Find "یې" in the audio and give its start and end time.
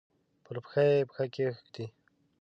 0.89-1.05